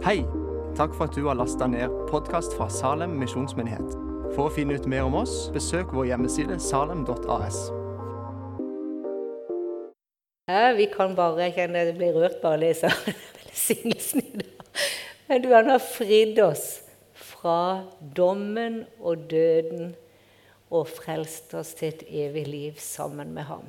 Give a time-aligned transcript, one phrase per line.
[0.00, 0.22] Hei!
[0.78, 3.90] Takk for at du har lasta ned podkast fra Salem misjonsmyndighet.
[4.32, 7.58] For å finne ut mer om oss, besøk vår hjemmeside salem.as.
[10.48, 12.88] Ja, vi kan bare kjenne det blir rørt bare å lese.
[15.28, 16.64] Men du, han har fridd oss
[17.12, 17.58] fra
[18.00, 19.92] dommen og døden
[20.72, 23.68] og frelst oss til et evig liv sammen med ham.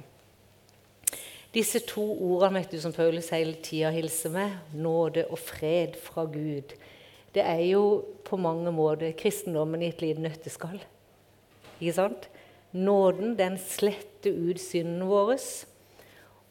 [1.51, 6.71] Disse to ordene du, som Paulus hele tida hilser med, nåde og fred fra Gud,
[7.35, 10.79] det er jo på mange måter kristendommen i et lite nøtteskall.
[11.79, 12.29] Ikke sant?
[12.71, 15.35] Nåden, den sletter ut synden vår.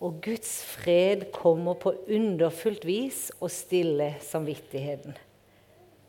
[0.00, 5.16] Og Guds fred kommer på underfullt vis og stiller samvittigheten.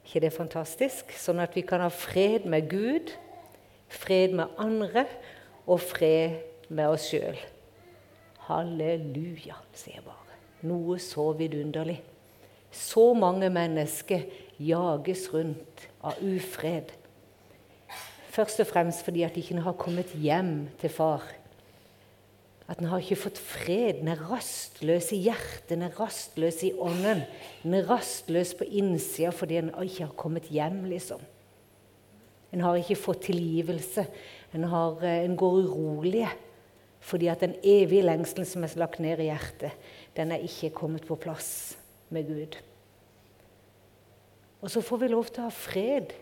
[0.06, 1.12] ikke det fantastisk?
[1.16, 3.12] Sånn at vi kan ha fred med Gud,
[3.88, 5.06] fred med andre
[5.68, 7.40] og fred med oss sjøl.
[8.48, 10.40] Halleluja, sier jeg bare.
[10.68, 12.00] Noe så vidunderlig.
[12.72, 14.24] Så mange mennesker
[14.62, 16.94] jages rundt av ufred.
[18.32, 21.26] Først og fremst fordi at de ikke har kommet hjem til far.
[22.72, 24.00] At en har ikke fått fred.
[24.00, 27.26] En er rastløs i hjertet, en er rastløs i ånden.
[27.66, 31.20] En er rastløs på innsida fordi en ikke har kommet hjem, liksom.
[32.52, 34.06] En har ikke fått tilgivelse.
[34.54, 36.28] En, eh, en går urolig.
[37.02, 39.74] Fordi at den evige lengselen som er lagt ned i hjertet,
[40.16, 41.78] den er ikke kommet på plass
[42.14, 42.58] med Gud.
[44.62, 46.14] Og så får vi lov til å ha fred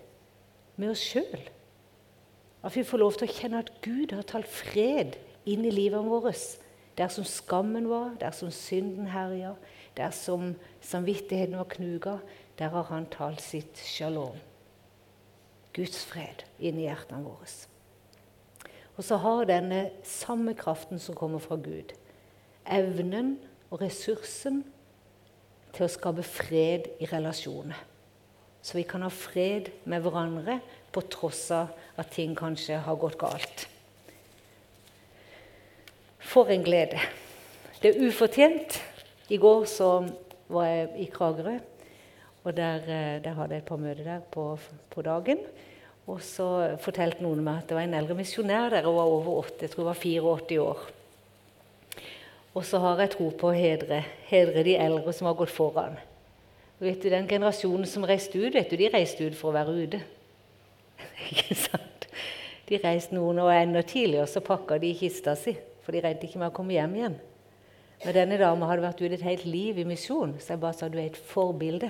[0.79, 1.41] med oss sjøl.
[2.63, 6.07] At vi får lov til å kjenne at Gud har talt fred inn i livet
[6.07, 6.59] vårt.
[6.99, 9.53] Der som skammen var, der som synden herja,
[9.95, 12.17] der som samvittigheten var knuga,
[12.59, 14.35] der har han talt sitt shalom.
[15.75, 17.47] Guds fred inn i hjertene våre.
[18.99, 21.93] Og så har denne samme kraften som kommer fra Gud,
[22.67, 23.37] evnen
[23.71, 24.57] og ressursen
[25.71, 27.79] til å skape fred i relasjoner.
[28.59, 30.57] Så vi kan ha fred med hverandre
[30.91, 33.69] på tross av at ting kanskje har gått galt.
[36.19, 36.99] For en glede.
[37.79, 38.81] Det er ufortjent.
[39.31, 39.93] I går så
[40.51, 41.55] var jeg i Kragerø,
[42.43, 44.57] og der, eh, der hadde jeg et par møter der på,
[44.89, 45.45] på dagen.
[46.09, 46.47] Og så
[46.81, 49.73] fortalte noen meg at det var en eldre misjonær der og var over 80, jeg
[49.73, 50.85] tror hun var 84 år.
[52.57, 53.99] Og så har jeg tro på å hedre,
[54.31, 55.99] hedre de eldre som har gått foran.
[56.79, 59.57] Og vet du, Den generasjonen som reiste ut, vet du, de reiste ut for å
[59.59, 60.01] være ute.
[61.29, 62.07] Ikke sant?
[62.69, 65.55] De reiste noen år enda tidligere, så pakka de kista si.
[65.85, 67.15] For de regnet ikke med å komme hjem igjen.
[68.03, 70.89] Men denne dama hadde vært ute et helt liv i misjon, så jeg bare sa
[70.89, 71.89] du er et forbilde.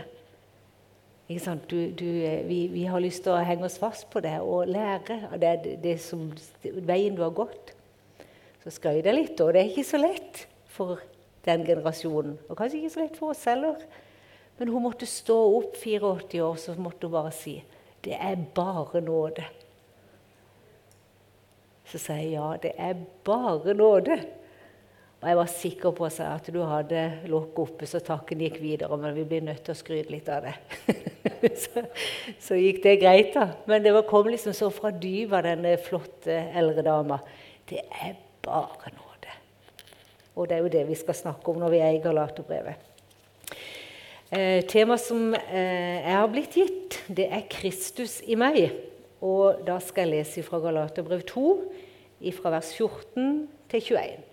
[1.29, 2.05] Du, du,
[2.47, 5.75] vi, vi, har lyst til å henge oss fast på det og lære av det,
[5.83, 6.23] det som,
[6.65, 7.75] veien du har gått.
[8.63, 11.03] Så skrøt jeg litt, og det er ikke så lett for
[11.45, 12.33] den generasjonen.
[12.49, 13.77] Og kanskje ikke så lett for oss heller.
[14.57, 17.59] Men hun måtte stå opp 84 år, så måtte hun bare si
[18.01, 19.45] det er bare nåde.
[21.89, 24.17] Så sier jeg ja, det er bare nåde.
[25.19, 28.95] Og jeg var sikker på at du hadde lokket oppe så takken gikk videre.
[29.01, 30.53] Men vi blir nødt til å skryte litt av det.
[31.65, 31.83] så,
[32.39, 33.49] så, gikk det greit, da.
[33.67, 37.19] Men det var kom liksom så fra dypet av denne flotte eldre dama.
[37.67, 38.15] Det er
[38.45, 39.35] bare nåde.
[40.39, 42.87] Og det er jo det vi skal snakke om når vi er i Galaterbrevet.
[44.31, 48.61] Eh, Temaet som eh, jeg har blitt gitt, det er Kristus i meg.
[49.19, 51.47] Og da skal jeg lese fra Galaterbrev 2,
[52.39, 54.28] fra vers 14 til 21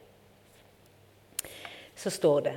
[1.96, 2.56] så står det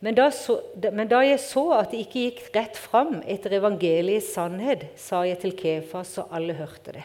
[0.00, 0.56] men da, så,
[0.92, 5.42] men da, jeg så at det ikke gikk rett fram etter evangeliets sannhet, sa jeg
[5.42, 7.04] til Kefas, så alle hørte det.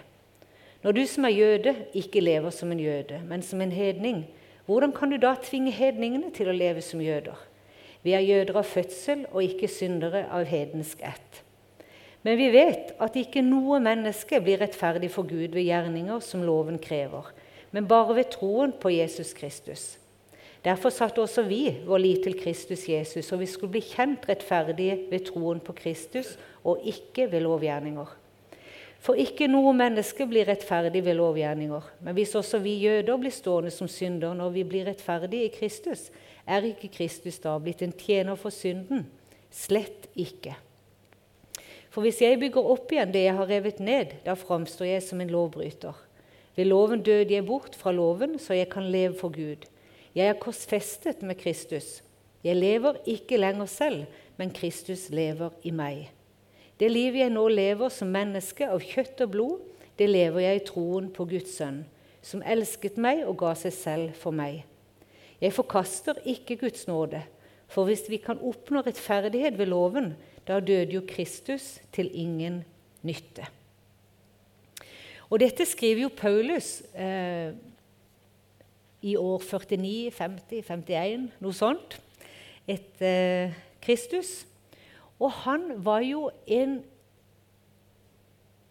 [0.85, 4.23] Når du som er jøde, ikke lever som en jøde, men som en hedning,
[4.65, 7.35] hvordan kan du da tvinge hedningene til å leve som jøder?
[8.05, 11.41] Vi er jøder av fødsel og ikke syndere av hedensk ett.
[12.23, 16.79] Men vi vet at ikke noe menneske blir rettferdig for Gud ved gjerninger som loven
[16.81, 17.27] krever,
[17.75, 19.97] men bare ved troen på Jesus Kristus.
[20.65, 24.97] Derfor satte også vi vår lit til Kristus Jesus, og vi skulle bli kjent rettferdige
[25.11, 26.35] ved troen på Kristus
[26.65, 28.15] og ikke ved lovgjerninger.
[29.05, 31.89] For ikke noe menneske blir rettferdig ved lovgjerninger.
[32.01, 36.07] Men hvis også vi jøder blir stående som synder når vi blir rettferdige i Kristus,
[36.47, 39.05] er ikke Kristus da blitt en tjener for synden?
[39.53, 40.55] Slett ikke.
[41.93, 45.21] For hvis jeg bygger opp igjen det jeg har revet ned, da framstår jeg som
[45.21, 45.93] en lovbryter.
[46.57, 49.69] Ved loven døde jeg bort fra loven, så jeg kan leve for Gud.
[50.15, 51.99] Jeg er korsfestet med Kristus.
[52.43, 54.05] Jeg lever ikke lenger selv,
[54.37, 56.05] men Kristus lever i meg.
[56.79, 59.65] Det livet jeg nå lever som menneske av kjøtt og blod,
[59.99, 61.83] det lever jeg i troen på Guds sønn,
[62.23, 64.63] som elsket meg og ga seg selv for meg.
[65.43, 67.23] Jeg forkaster ikke Guds nåde,
[67.67, 70.11] For hvis vi kan oppnå rettferdighet ved loven,
[70.47, 72.59] da døde jo Kristus til ingen
[73.01, 73.47] nytte.
[75.33, 77.57] Og dette skriver jo Paulus eh,
[79.05, 81.99] i år 49, 50, 51, noe sånt,
[82.65, 83.53] etter
[83.85, 84.39] Kristus.
[85.21, 86.79] Og han var jo en,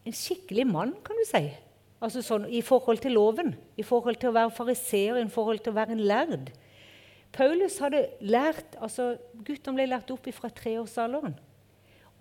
[0.04, 1.46] en skikkelig mann, kan du si.
[2.04, 5.72] Altså sånn, I forhold til loven, i forhold til å være fariseer, i forhold til
[5.72, 6.52] å være en lærd.
[7.34, 9.14] Paulus hadde lært, altså
[9.46, 11.34] Guttene ble lært opp fra treårsalderen.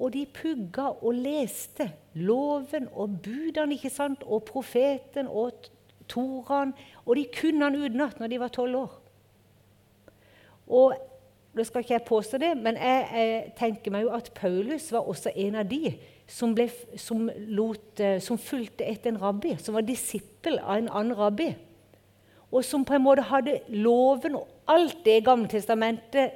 [0.02, 4.24] Og de pugga og leste loven og budene ikke sant?
[4.26, 5.68] og profeten og
[6.14, 6.76] Toraen.
[7.06, 8.94] Og de kunne han utenat når de var tolv år.
[10.70, 10.94] Og
[11.54, 15.06] Nå skal ikke jeg påstå det, men jeg, jeg, tenker meg jo at Paulus var
[15.06, 15.92] også en av de
[16.26, 16.66] som, ble,
[16.98, 21.52] som, lot, eh, som fulgte etter en rabbi, som var disippel av en annen rabbi.
[22.50, 26.34] Og som på en måte hadde loven og alt det Gamle testamentet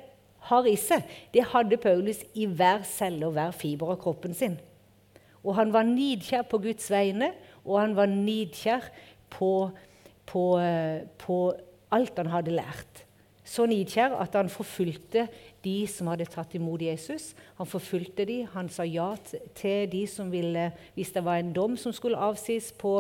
[0.52, 4.60] har i seg, det hadde Paulus i hver celle og hver fiber av kroppen sin.
[5.42, 7.32] Og han var nidkjær på Guds vegne,
[7.66, 8.86] og han var nidkjær
[9.34, 9.70] på,
[10.30, 11.42] på, eh, på
[11.94, 13.04] alt han hadde lært.
[13.48, 15.28] Så nidkjær at han forfulgte
[15.64, 17.32] de som hadde tatt imot Jesus.
[17.60, 19.14] Han forfulgte de, han sa ja
[19.56, 23.00] til de som ville Hvis det var en dom som skulle avsies på,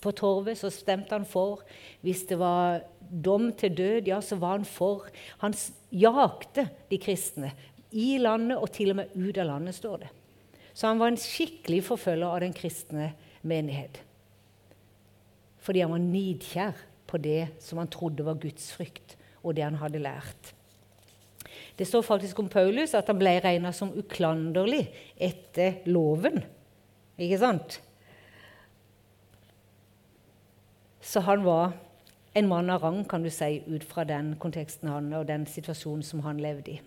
[0.00, 1.64] på torvet, så stemte han for.
[2.04, 5.08] Hvis det var dom til død, ja, så var han for.
[5.40, 5.56] Han
[5.90, 7.52] jakte de kristne
[7.92, 10.12] i landet og til og med ut av landet, står det.
[10.72, 13.12] Så han var en skikkelig forfølger av den kristne
[13.44, 14.00] menighet.
[15.62, 19.78] Fordi han var nidkjær på det som han trodde var Guds frykt, og det han
[19.78, 20.52] hadde lært.
[21.78, 24.84] Det står faktisk om Paulus at han ble regna som uklanderlig
[25.20, 26.42] etter loven.
[27.20, 27.78] Ikke sant?
[31.02, 31.74] Så han var
[32.34, 36.04] en mann av rang, kan du si, ut fra den konteksten han og den situasjonen
[36.06, 36.80] som han levde i.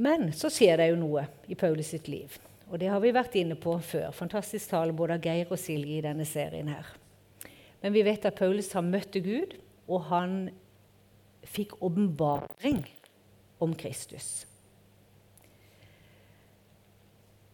[0.00, 2.36] Men så skjer det jo noe i Paulus sitt liv.
[2.70, 4.12] Og det har vi vært inne på før.
[4.14, 6.86] Fantastisk tale både av Geir og Silje i denne serien her.
[7.82, 9.56] Men vi vet at Paulus har møtt Gud,
[9.90, 10.36] og han
[11.50, 12.84] fikk åpenbaring
[13.60, 14.44] om Kristus.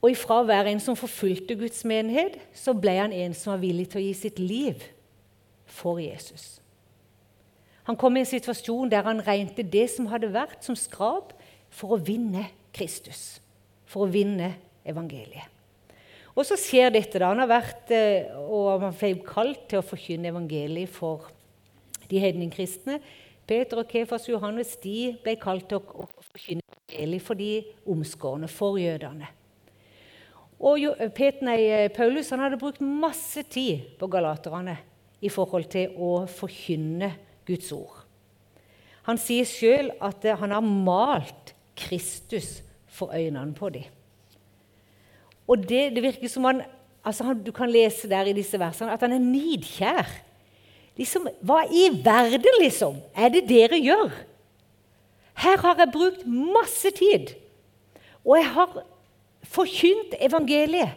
[0.04, 3.64] Og ifra å være en som forfulgte Guds menighet, så ble han en som var
[3.64, 4.84] villig til å gi sitt liv
[5.78, 6.58] for Jesus.
[7.88, 11.32] Han kom i en situasjon der han regnet det som hadde vært, som skrap
[11.72, 13.38] for å vinne Kristus.
[13.86, 14.52] For å vinne
[14.88, 15.52] evangeliet.
[16.36, 17.18] Og så skjer dette.
[17.18, 17.30] da.
[17.32, 21.30] Han har vært, eh, og han ble kalt til å forkynne evangeliet for
[22.10, 23.00] de hedningkristne.
[23.46, 28.48] Peter og Kefas og Johannes de ble kalt til å forkynne evangeliet for de omskårne,
[28.48, 29.30] for jødene.
[30.60, 34.76] Og eh, Paulus han hadde brukt masse tid på galaterne
[35.20, 37.14] i forhold til å forkynne
[37.46, 38.04] Guds ord.
[39.06, 43.95] Han sier sjøl at eh, han har malt Kristus for øynene på dem.
[45.46, 46.62] Og det, det virker som han,
[47.04, 50.10] altså han, Du kan lese der i disse versene at han er nidkjær.
[50.96, 54.12] Liksom, Hva i verden, liksom, er det dere gjør?
[55.36, 57.34] Her har jeg brukt masse tid.
[58.24, 58.78] Og jeg har
[59.44, 60.96] forkynt evangeliet.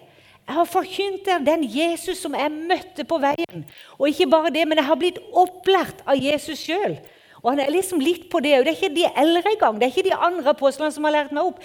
[0.50, 3.66] Jeg har forkynt den Jesus som jeg møtte på veien.
[4.00, 6.96] Og ikke bare det, men jeg har blitt opplært av Jesus sjøl.
[7.44, 8.56] Og han er liksom litt på det.
[8.58, 9.78] Og det er ikke de eldre engang.
[9.78, 11.62] Det er ikke de andre apostlene som har lært meg opp.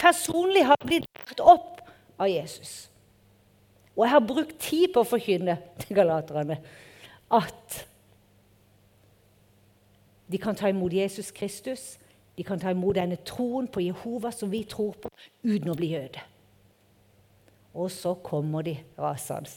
[0.00, 1.76] Personlig har jeg blitt lært opp
[2.18, 2.88] av Jesus.
[3.96, 6.58] Og jeg har brukt tid på å forkynne til galaterne
[7.32, 7.78] at
[10.26, 11.94] de kan ta imot Jesus Kristus
[12.36, 15.10] de kan ta imot denne troen på Jehova som vi tror på,
[15.44, 16.22] uten å bli jøde.
[17.76, 19.50] Og så kommer de rasende.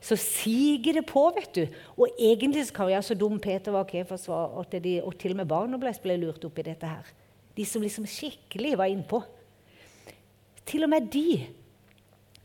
[0.00, 1.64] Så siger det på, vet du.
[1.98, 5.42] Og egentlig så kan vi så dum Peter var Kefas og, de, og til og
[5.42, 7.10] med barna ble, ble lurt opp i dette her.
[7.56, 9.20] De som liksom skikkelig var innpå.
[10.70, 11.42] Til og med de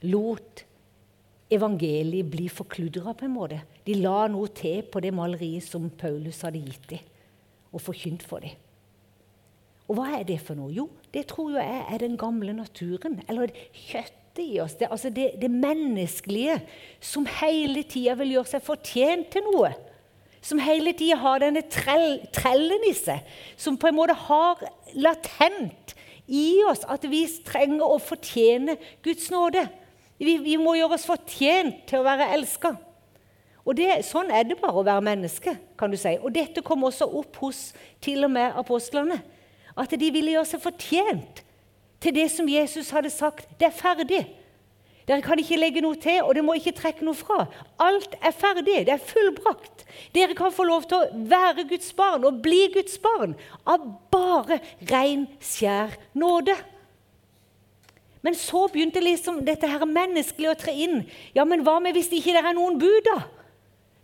[0.09, 0.65] lot
[1.53, 3.61] evangeliet bli forkludra på en måte.
[3.85, 7.09] De la noe til på det maleriet som Paulus hadde gitt dem,
[7.71, 8.55] og forkynt for dem.
[9.85, 10.73] Og hva er det for noe?
[10.73, 13.19] Jo, det tror jeg er den gamle naturen.
[13.29, 14.73] Eller kjøttet i oss.
[14.79, 16.57] Det, altså det, det menneskelige
[17.03, 19.69] som hele tida vil gjøre seg fortjent til noe.
[20.45, 23.21] Som hele tida har denne trell, trellen i seg.
[23.61, 24.65] Som på en måte har
[24.97, 25.93] latent
[26.25, 29.67] i oss at vi trenger å fortjene Guds nåde.
[30.19, 32.75] Vi, vi må gjøre oss fortjent til å være elska.
[33.65, 35.57] Og Sånn er det bare å være menneske.
[35.77, 36.17] kan du si.
[36.21, 39.21] Og dette kom også opp hos til og med apostlene.
[39.75, 41.41] At de ville gjøre seg fortjent
[41.99, 43.49] til det som Jesus hadde sagt.
[43.59, 44.23] Det er ferdig.
[45.05, 47.43] Dere kan ikke legge noe til, og dere må ikke trekke noe fra.
[47.81, 48.85] Alt er ferdig.
[48.87, 49.83] Det er fullbrakt.
[50.15, 53.35] Dere kan få lov til å være Guds barn og bli Guds barn
[53.69, 56.57] av bare ren, skjær nåde.
[58.25, 61.03] Men så begynte liksom dette her menneskelig å tre inn.
[61.37, 63.19] Ja, men hva med hvis det ikke er noen bud, da?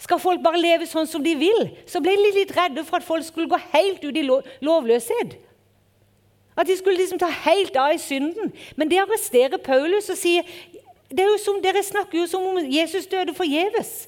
[0.01, 1.71] Skal folk bare leve sånn som de vil?
[1.89, 4.25] Så ble de litt redde for at folk skulle gå helt ut i
[4.65, 5.35] lovløshet.
[6.57, 8.53] At de skulle liksom ta helt av i synden.
[8.77, 10.45] Men det arresterer Paulus og sier
[11.11, 14.05] det er jo som, Dere snakker jo som om Jesus døde forgjeves.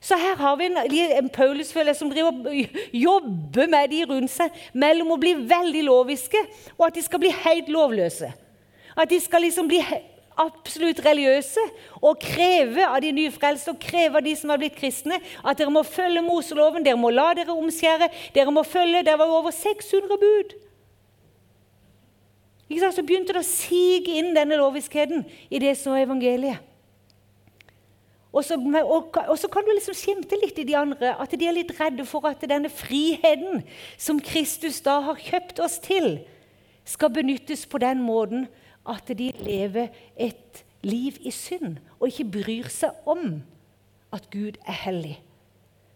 [0.00, 0.76] Så her har vi en,
[1.18, 2.52] en Paulusfølger som driver
[2.94, 6.42] jobber med de rundt seg mellom å bli veldig loviske
[6.76, 8.30] og at de skal bli helt lovløse.
[8.98, 9.80] At de skal liksom bli
[10.38, 11.62] absolutt religiøse
[11.98, 15.74] og kreve av de nyfrelste og kreve av de som har blitt kristne, at dere
[15.74, 20.18] må følge Moseloven, dere må la dere omskjære, dere må følge Det var over 600
[20.22, 20.56] bud.
[22.68, 26.64] Så begynte det å sige inn denne loviskheten i det som var evangeliet.
[28.28, 31.46] Og så, og, og så, kan du liksom skimte litt i de andre at de
[31.48, 33.62] er litt redde for at denne friheten
[33.96, 36.18] som Kristus da har kjøpt oss til,
[36.84, 38.46] skal benyttes på den måten
[38.88, 43.40] at de lever et liv i synd og ikke bryr seg om
[44.14, 45.18] at Gud er hellig.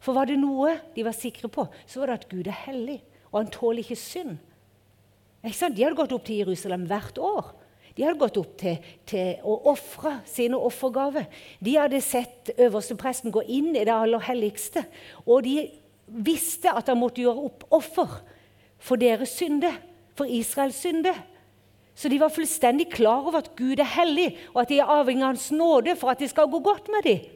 [0.02, 2.98] For var det noe de var sikre på, så var det at Gud er hellig,
[3.30, 4.38] og han tåler ikke synd.
[5.42, 7.52] De hadde gått opp til Jerusalem hvert år.
[7.96, 11.26] De hadde gått opp til, til å ofre sine offergaver.
[11.60, 14.84] De hadde sett øverstepresten gå inn i det aller helligste.
[15.26, 15.66] Og de
[16.06, 18.16] visste at han måtte gjøre opp offer
[18.82, 19.70] for deres synde,
[20.16, 21.12] for Israels synde.
[21.94, 25.24] Så de var fullstendig klar over at Gud er hellig, og at de er avhengig
[25.24, 27.26] av Hans nåde for at det skal gå godt med dem.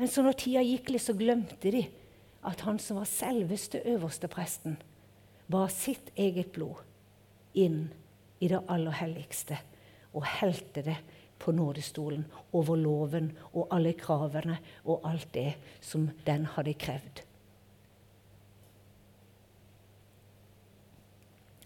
[0.00, 1.82] Men så når tida gikk litt, så glemte de
[2.48, 4.78] at han som var selveste øverste presten,
[5.50, 6.78] bar sitt eget blod
[7.58, 7.90] inn
[8.40, 9.58] i det aller helligste
[10.14, 10.96] og helte det
[11.40, 12.24] på nådestolen
[12.56, 15.52] over loven og alle kravene og alt det
[15.84, 17.22] som den hadde krevd.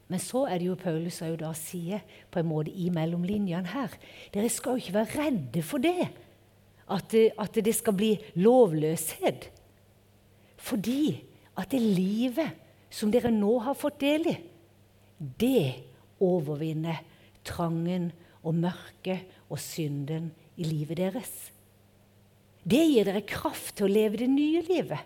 [0.08, 3.94] Men så er det jo Paulus jo da sier på en måte i mellomlinjene her
[4.34, 6.10] Dere skal jo ikke være redde for det,
[6.92, 8.10] at det, at det skal bli
[8.44, 9.48] lovløshet.
[10.60, 11.24] Fordi
[11.56, 12.60] at det livet
[12.92, 14.36] som dere nå har fått del i,
[15.40, 15.72] det
[16.22, 17.00] overvinner
[17.46, 18.10] trangen
[18.44, 20.30] og mørket og synden
[20.60, 21.32] i livet deres.
[22.64, 25.00] Det gir dere kraft til å leve det nye livet.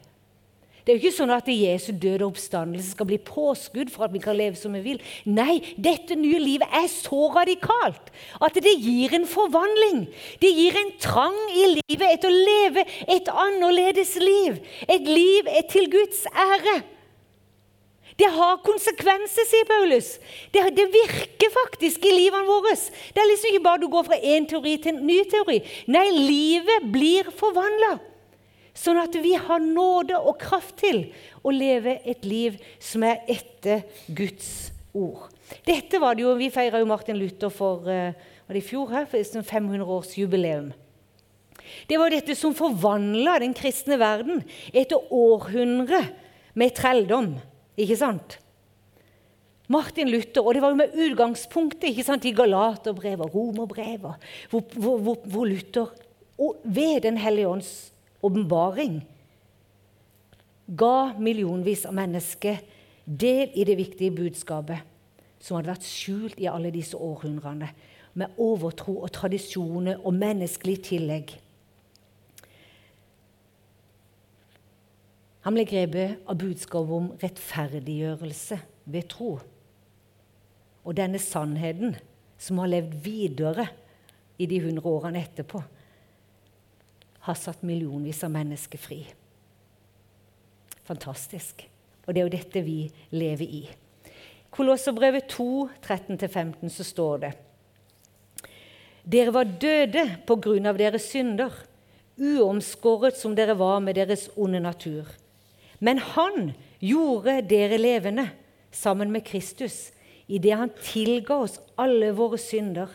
[0.88, 4.22] Det er jo ikke sånn at Jesu døde oppstandelse skal bli påskudd for at vi
[4.24, 5.02] kan leve som vi vil.
[5.28, 8.08] Nei, dette nye livet er så radikalt
[8.40, 10.06] at det gir en forvandling.
[10.40, 14.56] Det gir en trang i livet etter å leve et annerledes liv.
[14.88, 16.78] Et liv til Guds ære.
[18.16, 20.14] Det har konsekvenser, sier Paulus.
[20.56, 22.72] Det, det, virker faktisk i livene våre.
[23.12, 25.60] Det er liksom ikke bare du går fra én teori til en ny teori.
[25.92, 27.98] Nei, livet blir forvandla.
[28.78, 31.08] Sånn at vi har nåde og kraft til
[31.42, 35.26] å leve et liv som er etter Guds ord.
[35.66, 38.14] Dette var det jo, Vi feira jo Martin Luther for eh,
[38.46, 39.18] var det i fjor her, for
[39.50, 40.70] 500-årsjubileum.
[41.88, 44.40] Det var dette som forvandla den kristne verden
[44.72, 46.00] etter århundre
[46.56, 47.34] med trelldom.
[47.78, 48.38] Ikke sant?
[49.68, 54.64] Martin Luther, og det var jo med utgangspunktet ikke sant, i Galaterbrevet og Romerbrevet, hvor,
[54.72, 55.92] hvor, hvor, Luther
[56.64, 57.72] ved Den hellige ånds
[58.22, 59.00] åpenbaring
[60.68, 62.60] ga millionvis av mennesker
[63.04, 64.84] del i det viktige budskapet
[65.40, 67.70] som hadde vært skjult i alle disse århundrene,
[68.18, 71.36] med overtro og tradisjoner og menneskelig tillegg.
[75.46, 78.58] Han ble grepet av budskapet om rettferdiggjørelse
[78.90, 79.36] ved tro.
[80.82, 81.94] Og denne sannheten,
[82.38, 83.68] som har levd videre
[84.38, 85.62] i de hundre årene etterpå,
[87.28, 89.02] har satt millionvis av mennesker fri.
[90.88, 91.66] Fantastisk.
[92.06, 92.78] Og det er jo dette vi
[93.12, 93.62] lever i.
[94.54, 97.32] Kolosserbrevet 2, 13-15, så står det
[99.08, 101.52] Dere var døde på grunn av deres synder,
[102.18, 105.06] uomskåret som dere var med deres onde natur.
[105.78, 108.26] Men han gjorde dere levende
[108.74, 109.90] sammen med Kristus
[110.26, 112.88] idet han tilga oss alle våre synder.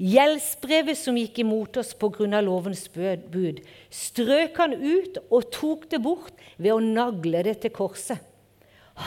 [0.00, 2.40] Gjeldsbrevet som gikk imot oss pga.
[2.40, 3.60] lovens bud,
[3.92, 8.18] strøk han ut og tok det bort ved å nagle det til korset.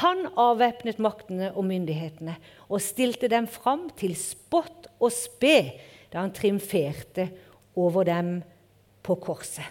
[0.01, 2.35] Han avvæpnet maktene og myndighetene
[2.69, 5.57] og stilte dem fram til spott og spe
[6.13, 7.27] da han triumferte
[7.77, 8.35] over dem
[9.05, 9.65] på korset.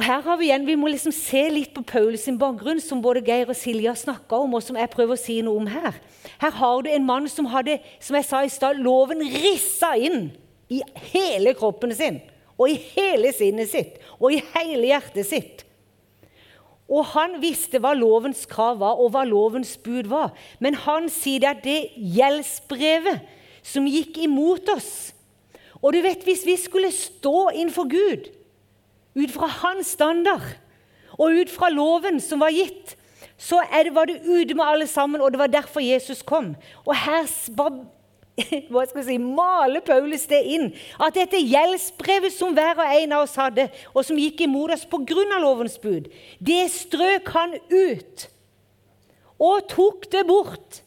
[0.00, 3.02] Og her har Vi igjen, vi må liksom se litt på Paulus sin bakgrunn, som
[3.04, 5.68] både Geir og Silje har snakka om, og som jeg prøver å si noe om
[5.68, 5.98] her.
[6.40, 10.30] Her har du en mann som hadde, som jeg sa i stad, loven rissa inn
[10.72, 10.80] i
[11.10, 12.16] hele kroppen sin.
[12.56, 14.00] Og i hele sinnet sitt.
[14.16, 15.66] Og i hele hjertet sitt.
[16.88, 20.32] Og han visste hva lovens krav var, og hva lovens bud var.
[20.64, 23.20] Men han sier at det gjeldsbrevet
[23.60, 25.12] som gikk imot oss
[25.84, 28.30] Og du vet, hvis vi skulle stå innenfor Gud
[29.18, 30.46] ut fra hans standard
[31.18, 32.96] og ut fra loven som var gitt,
[33.40, 36.54] så det, var det ute med alle sammen, og det var derfor Jesus kom.
[36.84, 37.26] Og her
[38.72, 40.68] hva skal si, maler Paulus det inn.
[41.00, 44.86] At dette gjeldsbrevet som hver og en av oss hadde, og som gikk imot oss
[44.88, 45.40] pga.
[45.40, 48.28] lovens bud, det strøk han ut.
[49.40, 50.82] Og tok det bort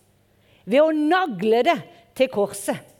[0.65, 1.80] ved å nagle det
[2.18, 2.92] til korset.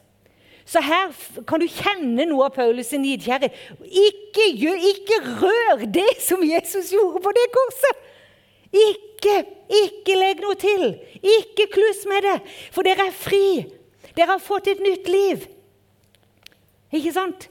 [0.64, 1.12] Så her
[1.46, 3.50] kan du kjenne noe av Paulus' nidkjære.
[3.84, 4.46] Ikke,
[4.90, 8.04] ikke rør det som Jesus gjorde på det korset!
[8.74, 10.86] Ikke, ikke legg noe til.
[11.22, 12.38] Ikke kluss med det,
[12.74, 13.46] for dere er fri.
[14.16, 15.44] Dere har fått et nytt liv.
[16.94, 17.48] Ikke sant?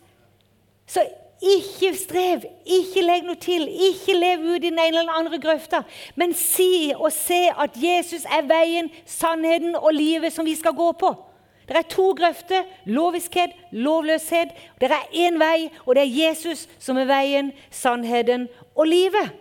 [0.90, 1.06] Så
[1.44, 5.84] ikke strev, ikke legg noe til, ikke lev ut i den ene eller andre grøfta.
[6.16, 10.92] Men si og se at Jesus er veien, sannheten og livet som vi skal gå
[11.00, 11.12] på.
[11.68, 14.52] Det er to grøfter loviskhet, lovløshet.
[14.82, 19.32] Det er én vei, og det er Jesus som er veien, sannheten og livet.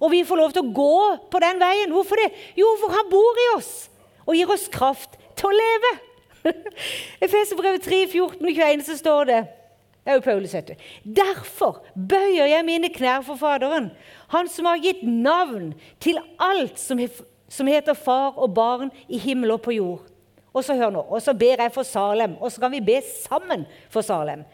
[0.00, 0.96] Og vi får lov til å gå
[1.32, 1.92] på den veien.
[1.94, 2.30] Hvorfor det?
[2.58, 3.74] Jo, for han bor i oss
[4.26, 5.92] og gir oss kraft til å leve.
[7.26, 9.44] Efeserbrevet 3, 14-21, så står det
[10.06, 10.68] det er jo Paulus, vet.
[11.02, 13.88] Derfor bøyer jeg mine knær for Faderen,
[14.30, 19.64] Han som har gitt navn til alt som heter far og barn i himmel og
[19.66, 20.04] på jord.
[20.56, 22.96] Og så hør nå, og så ber jeg for Salem, og så kan vi be
[23.04, 24.46] sammen for Salem.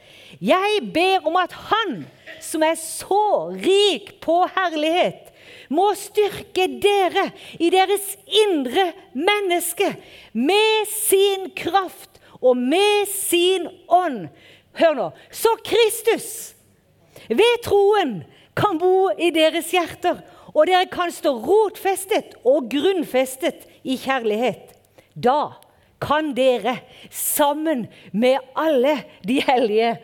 [0.43, 2.01] Jeg ber om at Han
[2.43, 5.31] som er så rik på herlighet,
[5.71, 7.29] må styrke dere
[7.63, 9.93] i deres indre menneske
[10.35, 14.27] med sin kraft og med sin ånd.
[14.77, 15.09] Hør nå.
[15.31, 16.29] Så Kristus
[17.31, 18.23] ved troen
[18.59, 20.19] kan bo i deres hjerter,
[20.53, 24.75] og dere kan stå rotfestet og grunnfestet i kjærlighet.
[25.15, 25.62] Da
[26.03, 26.79] kan dere,
[27.11, 29.95] sammen med alle de hellige,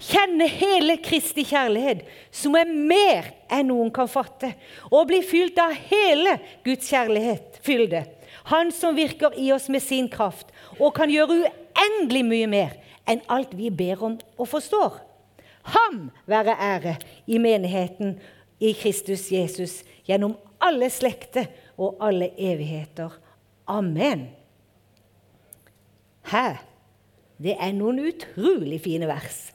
[0.00, 4.52] kjenne hele Kristi kjærlighet, som er mer enn noen kan fatte,
[4.90, 8.04] og bli fylt av hele Guds kjærlighet, fylde.
[8.52, 13.22] Han som virker i oss med sin kraft, og kan gjøre uendelig mye mer enn
[13.32, 15.02] alt vi ber om og forstår.
[15.74, 16.96] Ham være ære
[17.26, 18.16] i menigheten
[18.62, 23.10] i Kristus Jesus gjennom alle slekter og alle evigheter.
[23.66, 24.28] Amen.
[26.26, 26.56] Hæ?
[27.38, 29.52] Det er noen utrolig fine vers.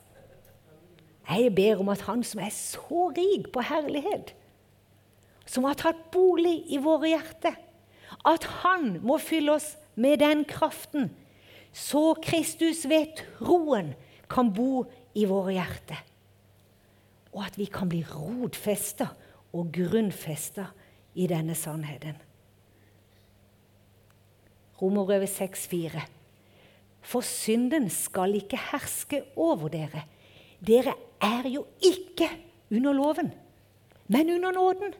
[1.28, 4.34] Jeg ber om at Han som er så rik på herlighet,
[5.46, 7.58] som har tatt bolig i våre hjerter,
[8.28, 11.10] at Han må fylle oss med den kraften,
[11.74, 13.94] så Kristus ved troen
[14.32, 16.00] kan bo i våre hjerter.
[17.32, 19.08] Og at vi kan bli rotfesta
[19.56, 20.68] og grunnfesta
[21.16, 22.20] i denne sannheten.
[24.82, 26.21] Romerøver 6,4.
[27.12, 30.06] For synden skal ikke herske over dere.
[30.64, 32.30] Dere er jo ikke
[32.72, 33.34] under loven,
[34.08, 34.94] men under nåden.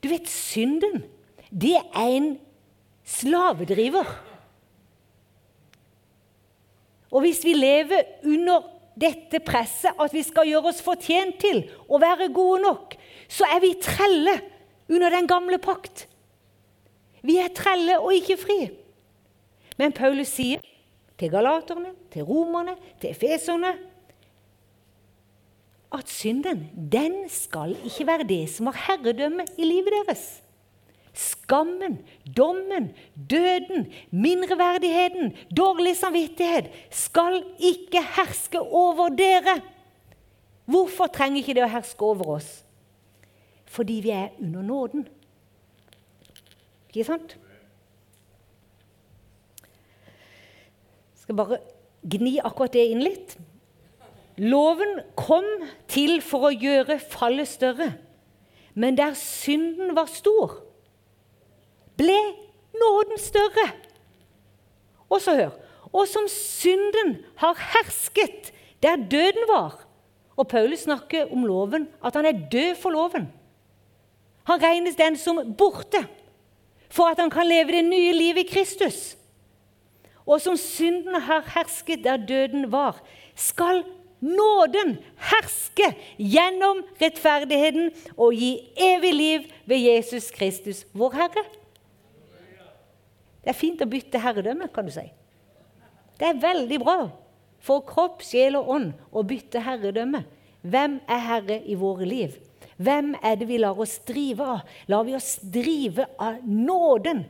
[0.00, 1.02] Du vet, synden,
[1.52, 2.38] det er en
[3.04, 4.08] slavedriver.
[7.10, 8.64] Og hvis vi lever under
[9.00, 12.94] dette presset at vi skal gjøre oss fortjent til å være gode nok,
[13.28, 14.38] så er vi trelle
[14.88, 16.06] under den gamle pakt.
[17.26, 18.60] Vi er trelle og ikke fri.
[19.80, 20.60] Men Paulus sier
[21.20, 23.72] til galaterne, til romerne, til efeserne
[25.90, 30.42] at synden, den skal ikke være det som har herredømme i livet deres.
[31.16, 31.98] Skammen,
[32.36, 32.92] dommen,
[33.30, 39.58] døden, mindreverdigheten, dårlig samvittighet skal ikke herske over dere.
[40.70, 42.50] Hvorfor trenger ikke det å herske over oss?
[43.66, 45.08] Fordi vi er under nåden.
[46.92, 47.34] Ikke sant?
[51.20, 51.60] Skal bare
[52.08, 53.36] gni akkurat det inn litt.
[54.40, 55.46] Loven kom
[55.90, 57.92] til for å gjøre fallet større.
[58.74, 60.60] Men der synden var stor,
[61.98, 62.16] ble
[62.80, 63.66] nåden større.
[65.10, 65.56] Og så hør
[65.90, 69.80] Og som synden har hersket der døden var
[70.38, 73.26] Og Paulus snakker om loven, at han er død for loven.
[74.48, 76.00] Han regnes den som borte
[76.88, 79.16] for at han kan leve det nye livet i Kristus.
[80.26, 83.00] Og som synden har hersket der døden var,
[83.34, 83.84] skal
[84.20, 84.98] nåden
[85.30, 91.46] herske gjennom rettferdigheten og gi evig liv ved Jesus Kristus, vår Herre.
[93.40, 95.06] Det er fint å bytte herredømme, kan du si.
[96.20, 96.98] Det er veldig bra
[97.64, 100.26] for kropp, sjel og ånd å bytte herredømme.
[100.60, 102.36] Hvem er herre i våre liv?
[102.80, 104.60] Hvem er det vi lar oss drive av?
[104.92, 107.24] Lar vi oss drive av nåden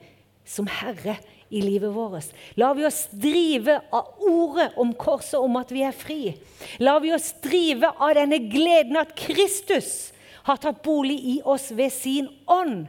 [0.46, 1.16] som herre
[1.50, 2.30] i livet vårt?
[2.54, 6.34] Lar vi oss drive av ordet om korset, om at vi er fri?
[6.78, 10.12] Lar vi oss drive av denne gleden at Kristus
[10.46, 12.86] har tatt bolig i oss ved sin ånd?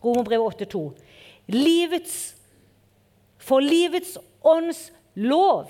[0.00, 0.84] Romerbrevet 8,2.
[1.50, 2.16] Livets,
[3.38, 5.68] for livets ånds lov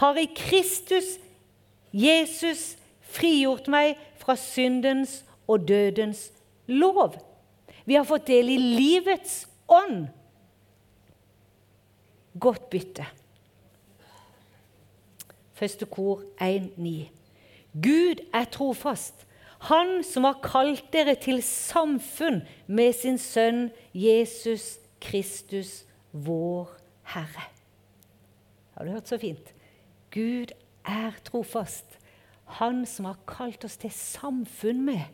[0.00, 1.16] har i Kristus
[1.90, 2.76] Jesus
[3.10, 6.28] frigjort meg fra syndens og dødens
[6.70, 7.16] lov.
[7.84, 10.06] Vi har fått del i livets ånd.
[12.40, 13.06] Godt bytte.
[15.52, 17.08] Første kor 1,9.
[17.72, 19.26] Gud er trofast,
[19.60, 26.70] Han som har kalt dere til samfunn med sin sønn Jesus Kristus, vår
[27.12, 27.44] Herre.
[28.76, 29.52] Har du hørt så fint?
[30.10, 31.98] Gud er trofast.
[32.44, 35.04] Han som har kalt oss til samfunn med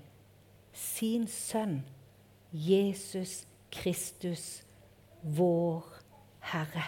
[0.73, 1.81] sin sønn,
[2.53, 4.63] Jesus Kristus,
[5.23, 5.91] vår
[6.53, 6.87] Herre.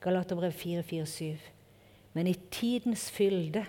[0.00, 1.36] Galaterbrev 4,4-7.
[2.12, 3.64] Men i tidens fylde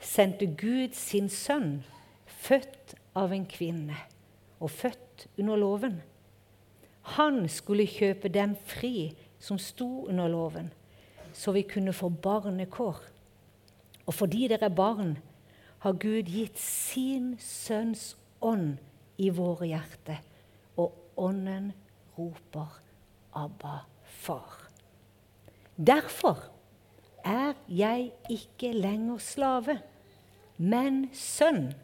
[0.00, 1.80] sendte Gud sin sønn,
[2.26, 3.96] født av en kvinne
[4.60, 6.00] og født under loven.
[7.16, 10.72] Han skulle kjøpe dem fri som sto under loven,
[11.32, 12.98] så vi kunne få barnekår.
[14.06, 15.16] Og fordi dere er barn,
[15.78, 18.78] har Gud gitt sin sønns ånd
[19.22, 20.22] i våre hjerter,
[20.76, 21.72] og ånden
[22.18, 22.80] roper
[23.32, 24.65] 'Abba, far'.
[25.76, 26.40] Derfor
[27.24, 29.78] er jeg ikke lenger slave,
[30.56, 31.74] men sønn.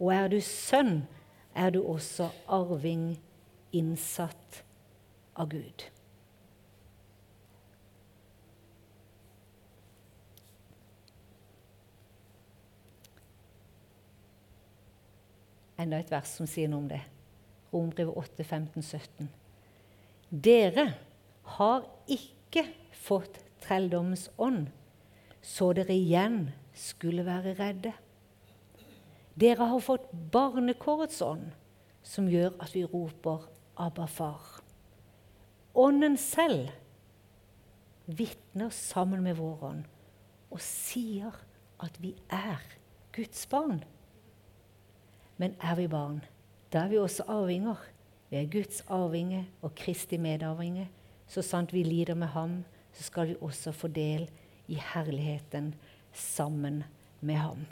[0.00, 1.04] Og er du sønn,
[1.54, 3.14] er du også arving
[3.72, 4.64] innsatt
[5.38, 5.90] av Gud.
[15.84, 17.02] enda et vers som sier noe om det.
[17.74, 19.28] Rombrevet 8, 15, 17.
[20.30, 20.86] Dere
[21.58, 24.68] har ikke fått trelldommens ånd,
[25.42, 27.92] så dere igjen skulle være redde.
[29.34, 31.50] Dere har fått barnekårets ånd,
[32.02, 34.62] som gjør at vi roper 'Abba, far'.
[35.74, 36.70] Ånden selv
[38.06, 39.84] vitner sammen med vår ånd
[40.50, 41.34] og sier
[41.82, 42.62] at vi er
[43.12, 43.82] Guds barn.
[45.36, 46.20] Men er vi barn,
[46.72, 47.80] da er vi også arvinger.
[48.30, 50.88] Vi er Guds arvinge og Kristi medarvinge.
[51.26, 54.28] Så sant vi lider med ham, så skal vi også få del
[54.70, 55.74] i herligheten
[56.14, 56.84] sammen
[57.20, 57.66] med ham.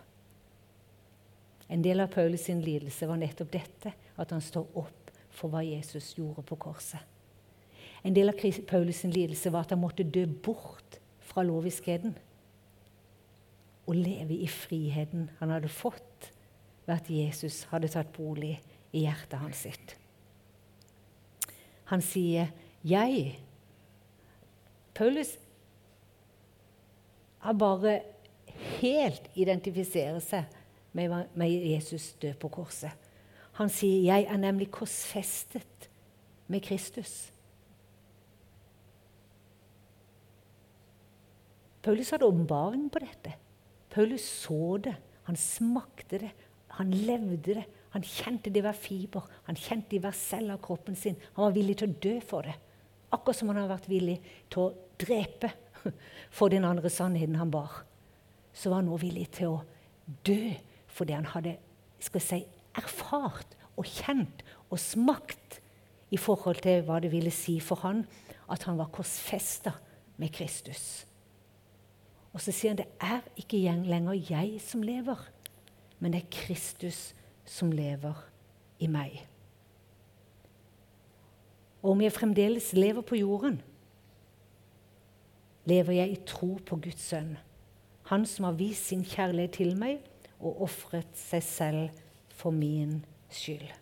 [1.73, 5.63] En del av Paulus sin lidelse var nettopp dette, at han står opp for hva
[5.65, 7.01] Jesus gjorde på korset.
[8.03, 12.17] En del av Paulus sin lidelse var at han måtte dø bort fra loviskheten
[13.87, 16.31] og leve i friheten han hadde fått
[16.87, 18.57] ved at Jesus hadde tatt bolig
[18.93, 19.97] i hjertet hans sitt.
[21.91, 22.53] Han sier
[22.85, 23.39] 'jeg'.
[24.95, 25.37] Paulus
[27.43, 28.01] har bare
[28.79, 30.45] helt identifiserer seg
[30.93, 32.93] med, med Jesus død på korset.
[33.59, 35.89] Han sier 'jeg er nemlig korsfestet
[36.49, 37.31] med Kristus'.
[41.83, 43.35] Paulus hadde åpenbaring på dette.
[43.91, 46.31] Paulus så det, han smakte det,
[46.69, 47.65] han levde det.
[47.93, 51.17] Han kjente det i hver fiber, han kjente det i hver celle av kroppen sin.
[51.35, 52.55] Han var villig til å dø for det.
[53.13, 54.19] Akkurat som han har vært villig
[54.53, 55.53] til å drepe
[56.37, 57.83] for den andre sannheten han bar.
[58.53, 59.63] Så var han nå villig til å
[60.27, 60.53] dø
[60.93, 61.57] for det han hadde
[62.03, 62.41] skal si,
[62.77, 65.61] erfart og kjent og smakt
[66.13, 68.03] i forhold til hva det ville si for han
[68.53, 69.73] at han var korsfesta
[70.21, 71.07] med Kristus.
[72.33, 75.21] Og så sier han det er ikke lenger jeg som lever
[76.03, 77.13] men det er Kristus
[77.47, 78.17] som lever
[78.83, 79.21] i meg.
[81.83, 83.61] Og om jeg fremdeles lever på jorden,
[85.67, 87.37] lever jeg i tro på Guds sønn,
[88.11, 90.01] han som har vist sin kjærlighet til meg
[90.41, 92.03] og ofret seg selv
[92.35, 93.82] for min skyld.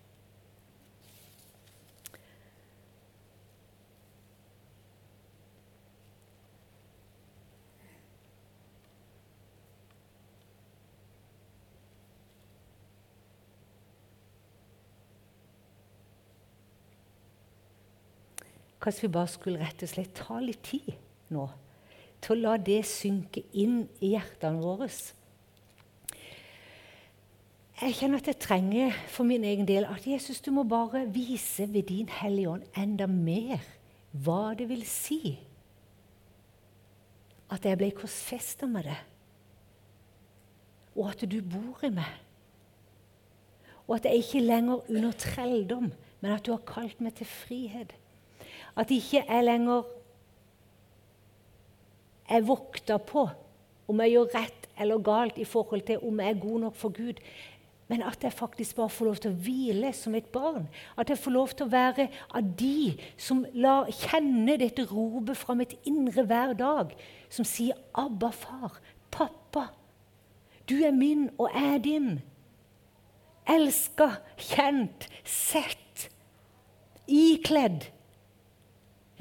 [18.81, 20.95] Kanskje vi bare skulle rett og slett ta litt tid
[21.35, 21.49] nå
[22.21, 24.89] til å la det synke inn i hjertene våre.
[27.81, 31.65] Jeg kjenner at jeg trenger for min egen del at Jesus, du må bare vise
[31.73, 33.63] ved din Hellige Ånd enda mer
[34.13, 35.39] hva det vil si
[37.51, 38.99] at jeg ble korsfesta med det,
[40.95, 42.13] og at du bor i meg.
[43.89, 45.89] Og at jeg ikke lenger under trelldom,
[46.21, 47.97] men at du har kalt meg til frihet.
[48.77, 49.83] At ikke jeg lenger
[52.31, 53.29] er vokta på
[53.91, 56.95] om jeg gjør rett eller galt i forhold til om jeg er god nok for
[56.95, 57.19] Gud.
[57.91, 60.69] Men at jeg faktisk bare får lov til å hvile som et barn.
[60.95, 62.07] At jeg får lov til å være
[62.39, 66.95] av de som lar kjenne dette ropet fra mitt indre hver dag.
[67.29, 68.79] Som sier 'Abba, far.
[69.11, 69.71] Pappa.
[70.69, 72.21] Du er min og er din.'
[73.51, 76.11] Elska, kjent, sett,
[77.09, 77.89] ikledd,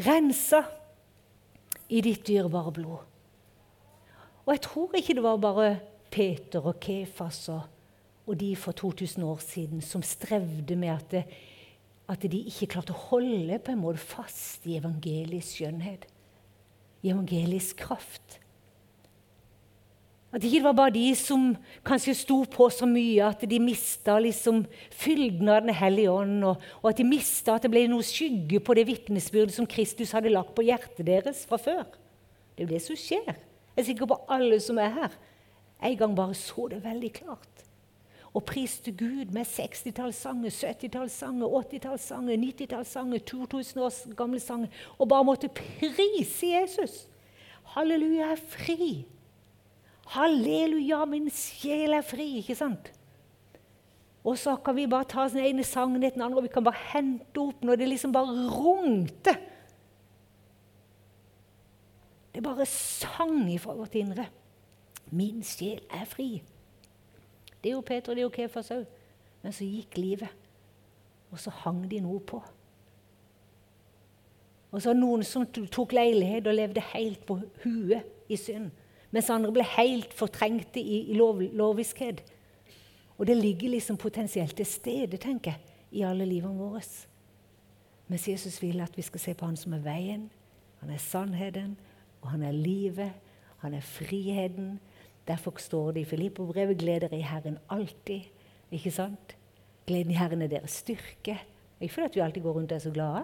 [0.05, 0.63] rensa
[1.89, 3.03] i ditt dyrebare blod.
[4.45, 5.73] Og jeg tror ikke det var bare
[6.09, 7.67] Peter og Kefas og
[8.29, 11.23] og de for 2000 år siden som strevde med at, det,
[12.09, 16.05] at de ikke klarte å holde på en måte fast i evangelisk skjønnhet,
[17.01, 18.37] i evangelisk kraft.
[20.29, 21.55] At det var bare de som
[21.87, 24.61] kanskje sto på så mye at de mista liksom
[24.93, 28.61] fylden av Den hellige ånd, og, og, at de mista at det ble noe skygge
[28.61, 31.87] på det vitnesbyrdet som Kristus hadde lagt på hjertet deres fra før.
[32.53, 33.33] Det er jo det som skjer.
[33.73, 35.17] Jeg er sikker på alle som er her.
[35.81, 37.65] En gang bare så det veldig klart
[38.33, 45.49] og priste Gud med 60-tallssanger, 70-tallssanger, 80-tallssanger, 90-tallssanger, 2000 års gamle sanger, og bare måtte
[45.49, 47.07] prise Jesus.
[47.73, 48.91] Halleluja, jeg er fri.
[50.15, 52.39] Halleluja, min sjel er fri.
[52.41, 52.89] Ikke sant?
[54.25, 56.65] Og så kan vi bare ta den ene sangen etter den andre, og vi kan
[56.65, 59.35] bare hente opp når det liksom bare rungte.
[62.33, 64.27] Det bare sang ifra vårt indre.
[65.11, 66.41] Min sjel er fri.
[67.59, 68.85] Det er jo Peter og det er jo Kefas òg.
[69.39, 70.31] Men så gikk livet,
[71.31, 72.41] og så hang de noe på.
[74.69, 78.69] Og så noen som tok leilighet og levde helt på huet i synd.
[79.11, 82.21] Mens andre ble helt fortrengte i, i lov, loviskhet.
[83.17, 86.83] Og det ligger liksom potensielt til stede, tenker jeg, i alle livene våre.
[88.07, 90.29] Mens Jesus vil at vi skal se på han som er veien,
[90.79, 91.75] han er sannheten,
[92.21, 93.11] og han er livet,
[93.59, 94.77] han er friheten,
[95.29, 98.29] Derfor står det i Filippo-brevet 'Gled dere i Herren alltid'.
[98.71, 99.37] Ikke sant?
[99.87, 101.37] Gleden i Herren er deres styrke.
[101.81, 103.23] Ikke fordi vi alltid går rundt og er så glade,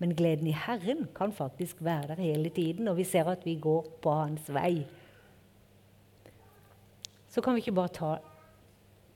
[0.00, 3.58] men gleden i Herren kan faktisk være der hele tiden og vi ser at vi
[3.60, 4.86] går på Hans vei.
[7.28, 8.14] Så kan vi ikke bare ta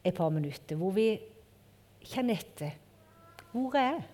[0.04, 1.08] et par minutter hvor vi
[2.04, 2.76] kjenner etter.
[3.52, 4.04] Hvor er jeg?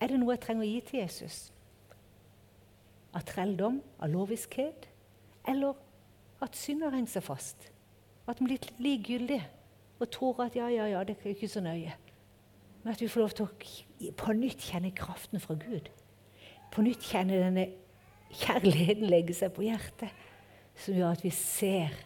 [0.00, 1.36] Er det noe jeg trenger å gi til Jesus?
[3.16, 3.80] Av trelldom?
[3.98, 4.88] Av loviskhet?
[5.48, 5.78] Eller
[6.44, 7.70] at synd har hengt seg fast.
[8.28, 9.40] At den blir likegyldig
[9.96, 11.94] og tror at ja, ja, ja, det er ikke så nøye.
[12.86, 15.88] Men at vi får lov til å på nytt kjenne kraften fra Gud.
[16.70, 17.64] På nytt kjenne denne
[18.30, 20.12] kjærligheten legge seg på hjertet,
[20.78, 21.96] som gjør at vi ser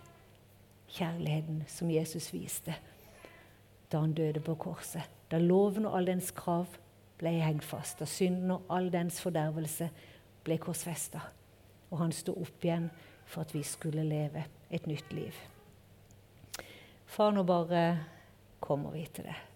[0.97, 2.79] kjærligheten som Jesus viste
[3.93, 5.05] da han døde på korset.
[5.29, 6.79] Da loven og all dens krav
[7.21, 9.91] ble hengt fast, da synden og all dens fordervelse
[10.49, 11.21] ble korsfesta,
[11.91, 12.89] og han sto opp igjen
[13.29, 15.45] for at vi skulle leve et nytt liv.
[17.05, 17.85] Far, nå bare
[18.65, 19.50] kommer vi til det.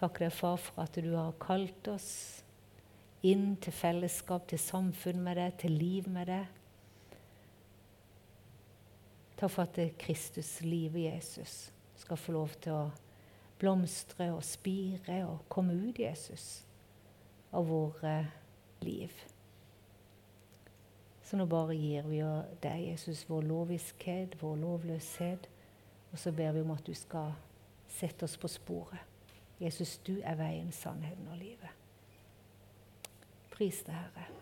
[0.00, 2.12] Takk deg, far, for at du har kalt oss
[3.26, 6.46] inn til fellesskap, til samfunn med deg, til liv med deg.
[9.36, 11.58] Takk for at Kristus, livet Jesus,
[12.00, 12.86] skal få lov til å
[13.60, 16.62] blomstre og spire og komme ut, Jesus,
[17.52, 18.14] av våre
[18.80, 19.12] liv.
[21.28, 22.24] Så nå bare gir vi
[22.64, 25.44] deg, Jesus, vår loviskhet, vår lovløshet.
[26.10, 27.36] Og så ber vi om at du skal
[28.00, 29.09] sette oss på sporet.
[29.60, 31.68] Jesus, du er veien, sannheten og livet.
[33.52, 34.39] Pris deg, Herre.